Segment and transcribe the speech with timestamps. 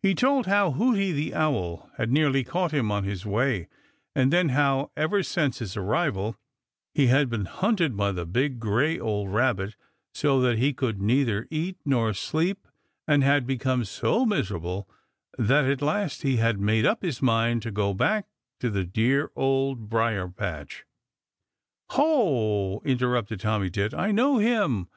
[0.00, 3.68] He told how Hooty the Owl had nearly caught him on his way,
[4.16, 6.34] and then how, ever since his arrival,
[6.94, 9.76] he had been hunted by the big, gray, old Rabbit
[10.14, 12.66] so that he could neither eat nor sleep
[13.06, 14.88] and had become so miserable
[15.36, 18.28] that at last he had made up his mind to go back
[18.60, 20.86] to the dear Old Briar patch.
[21.90, 24.88] "Ho!" interrupted Tommy Tit, "I know him.